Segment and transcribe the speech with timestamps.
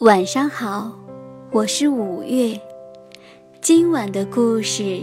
[0.00, 0.90] 晚上好，
[1.50, 2.58] 我是五月。
[3.60, 5.02] 今晚的故事：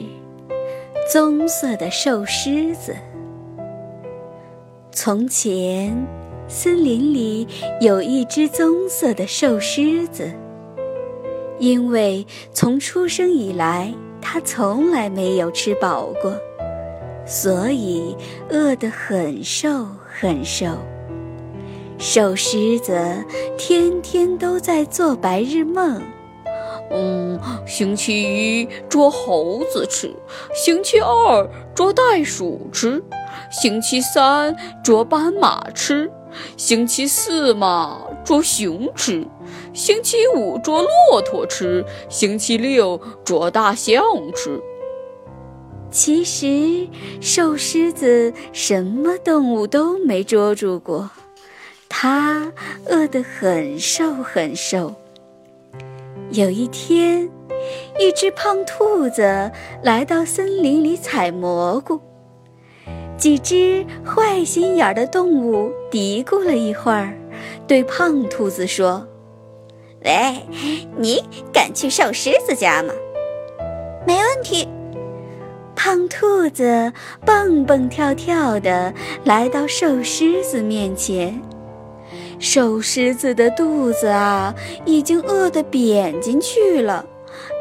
[1.13, 2.95] 棕色的瘦狮子。
[4.91, 5.95] 从前，
[6.47, 7.47] 森林里
[7.79, 10.31] 有一只棕色的瘦狮子。
[11.59, 16.35] 因为从出生以来，它从来没有吃饱过，
[17.23, 18.17] 所以
[18.49, 19.85] 饿得很瘦
[20.19, 20.65] 很瘦。
[21.97, 23.25] 瘦狮子
[23.57, 26.01] 天天都在做白日梦。
[26.91, 30.15] 嗯，星期一捉猴子吃，
[30.53, 33.03] 星期二捉袋鼠吃，
[33.51, 36.09] 星期三捉斑马吃，
[36.55, 39.27] 星期四嘛捉熊吃，
[39.73, 44.01] 星期五捉骆驼吃，星期六捉大象
[44.35, 44.61] 吃。
[45.89, 46.87] 其实，
[47.19, 51.09] 瘦狮子什么动物都没捉住过。
[51.99, 52.53] 它
[52.85, 54.93] 饿得很瘦很瘦。
[56.29, 57.27] 有一天，
[57.97, 61.99] 一只胖兔子来到森林里采蘑菇。
[63.17, 67.17] 几只坏心眼的动物嘀咕了一会儿，
[67.65, 69.07] 对胖兔子说
[70.05, 70.45] ：“喂，
[70.97, 72.93] 你敢去瘦狮子家吗
[74.05, 74.67] ？”“没问题。”
[75.75, 76.93] 胖兔子
[77.25, 78.93] 蹦蹦跳跳地
[79.23, 81.41] 来到瘦狮子面前。
[82.39, 84.53] 瘦狮子的肚子啊，
[84.85, 87.05] 已经饿得扁进去了，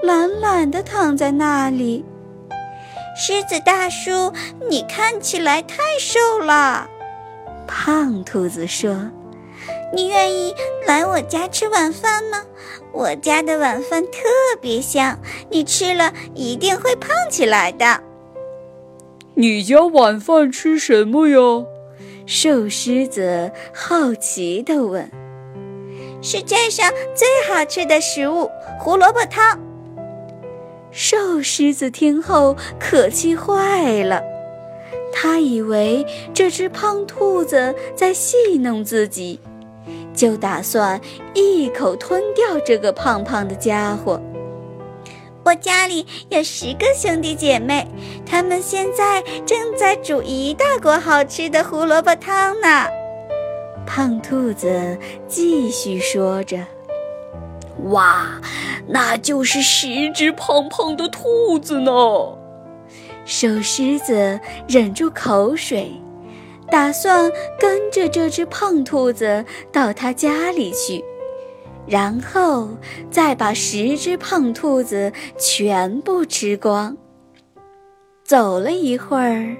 [0.02, 2.04] 懒懒地躺在那里。
[3.18, 4.32] 狮子大叔，
[4.68, 6.88] 你看起来太瘦了。
[7.66, 9.10] 胖兔子说
[9.94, 10.54] ：“你愿意
[10.86, 12.42] 来我家吃晚饭吗？
[12.92, 14.20] 我家的晚饭特
[14.60, 15.18] 别香，
[15.50, 18.00] 你吃了一定会胖起来的。”
[19.34, 21.38] 你家晚饭吃什么呀？
[22.26, 25.08] 瘦狮子好奇地问
[26.20, 29.60] ：“世界上最好吃的食物——胡萝卜汤。”
[30.90, 34.20] 瘦狮子听后可气坏了，
[35.12, 36.04] 他以为
[36.34, 39.38] 这只胖兔子在戏弄自己，
[40.12, 41.00] 就打算
[41.32, 44.20] 一口吞掉这个胖胖的家伙。
[45.46, 47.86] 我家里有十个兄弟姐妹，
[48.28, 52.88] 他们现在正在煮一大锅好吃的胡萝卜汤呢。
[53.86, 54.98] 胖兔子
[55.28, 56.58] 继续说着
[57.90, 58.40] ：“哇，
[58.88, 61.92] 那就是十只胖胖的兔子呢！”
[63.24, 65.92] 瘦狮子忍住口水，
[66.68, 67.30] 打算
[67.60, 71.04] 跟着这只胖兔子到他家里去。
[71.86, 72.68] 然后
[73.10, 76.96] 再把十只胖兔子全部吃光。
[78.24, 79.56] 走了一会儿，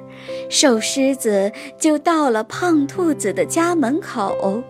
[0.51, 4.63] 瘦狮子就到了胖兔子的家门口。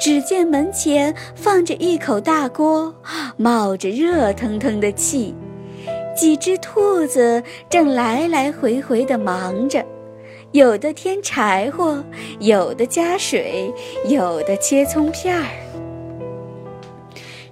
[0.00, 2.94] 只见门前放着一口大锅，
[3.36, 5.34] 冒着热腾腾的气，
[6.16, 9.84] 几只兔子正来来回回地忙着，
[10.50, 12.02] 有的添柴火，
[12.40, 13.72] 有的加水，
[14.06, 15.46] 有的切葱片儿。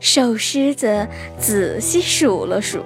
[0.01, 1.07] 瘦狮子
[1.39, 2.81] 仔细数了数，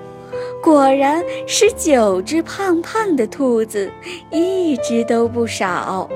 [0.61, 3.91] 果然是九只胖胖的兔子，
[4.31, 6.09] 一只都不少。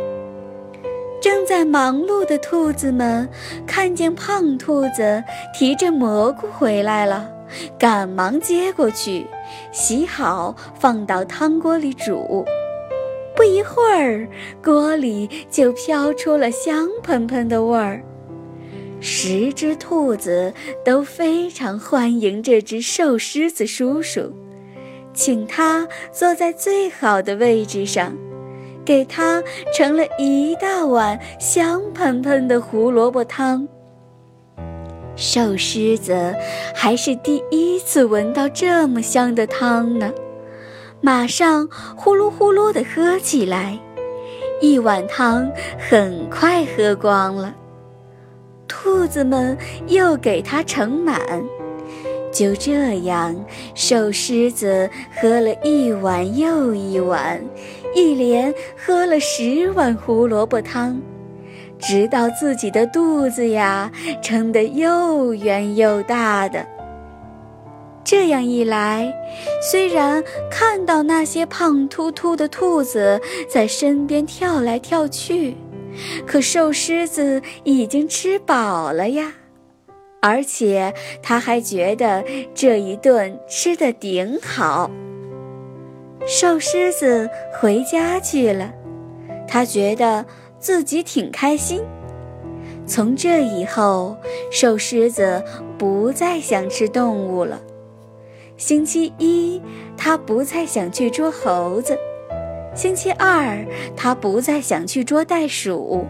[1.20, 3.28] 正在忙碌的兔子们
[3.66, 5.22] 看见胖兔子
[5.54, 7.30] 提着蘑菇回来了，
[7.78, 9.24] 赶忙接过去，
[9.72, 12.44] 洗好放到汤锅里煮。
[13.36, 14.28] 不一会儿，
[14.64, 18.02] 锅里就飘出了香喷喷的味儿。
[19.00, 20.52] 十只兔子
[20.84, 24.32] 都非常欢迎这只瘦狮子叔叔，
[25.14, 28.12] 请他坐在最好的位置上，
[28.84, 29.42] 给他
[29.72, 33.66] 盛了一大碗香喷喷的胡萝卜汤。
[35.14, 36.34] 瘦狮子
[36.74, 40.12] 还是第一次闻到这么香的汤呢，
[41.00, 43.78] 马上呼噜呼噜地喝起来，
[44.60, 45.48] 一碗汤
[45.78, 47.54] 很快喝光了。
[48.80, 49.58] 兔子们
[49.88, 51.20] 又给它盛满，
[52.32, 53.34] 就这样，
[53.74, 54.88] 瘦狮子
[55.20, 57.42] 喝了一碗又一碗，
[57.92, 61.00] 一连喝了十碗胡萝卜汤，
[61.80, 63.90] 直到自己的肚子呀
[64.22, 66.64] 撑得又圆又大的。
[68.04, 69.12] 这样一来，
[69.60, 73.20] 虽然看到那些胖秃秃的兔子
[73.50, 75.56] 在身边跳来跳去，
[76.26, 79.34] 可瘦狮子已经吃饱了呀，
[80.20, 80.92] 而且
[81.22, 82.24] 他还觉得
[82.54, 84.90] 这一顿吃的顶好。
[86.26, 87.30] 瘦狮子
[87.60, 88.72] 回家去了，
[89.46, 90.26] 他觉得
[90.58, 91.80] 自己挺开心。
[92.86, 94.16] 从这以后，
[94.50, 95.42] 瘦狮子
[95.78, 97.60] 不再想吃动物了。
[98.56, 99.62] 星期一，
[99.96, 101.94] 他不再想去捉猴子；
[102.78, 103.58] 星期二，
[103.96, 106.06] 他不再想去捉袋鼠；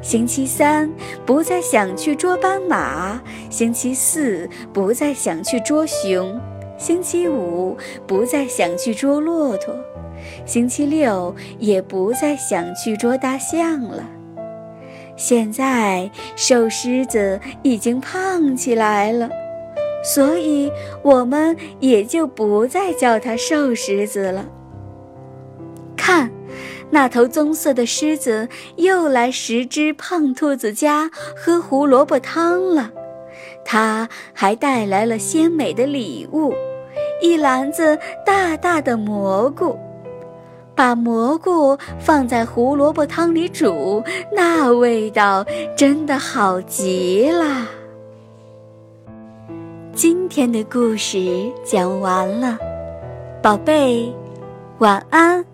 [0.00, 0.90] 星期三，
[1.26, 3.20] 不再想去捉斑马；
[3.50, 6.40] 星期四，不再想去捉熊；
[6.78, 7.76] 星期五，
[8.06, 9.74] 不再想去捉骆驼；
[10.46, 14.02] 星期六，也不再想去捉大象了。
[15.14, 19.28] 现在瘦狮子已经胖起来了，
[20.02, 20.72] 所以
[21.02, 24.46] 我们也就不再叫它瘦狮子了。
[26.08, 26.30] 看，
[26.88, 32.90] 那头棕色的狮子又来十只胖兔子家喝胡萝卜汤了，
[33.62, 36.54] 它还带来了鲜美的礼物，
[37.20, 39.78] 一篮子大大的蘑菇。
[40.74, 44.02] 把蘑菇放在胡萝卜汤里煮，
[44.34, 45.44] 那味道
[45.76, 47.66] 真的好极了。
[49.92, 51.18] 今天的故事
[51.66, 52.56] 讲完了，
[53.42, 54.10] 宝贝，
[54.78, 55.44] 晚安。